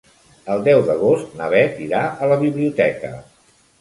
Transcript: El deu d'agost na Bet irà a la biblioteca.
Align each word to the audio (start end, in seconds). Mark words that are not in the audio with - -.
El 0.53 0.63
deu 0.67 0.79
d'agost 0.87 1.37
na 1.41 1.49
Bet 1.55 1.77
irà 1.89 2.01
a 2.25 2.31
la 2.33 2.39
biblioteca. 2.45 3.13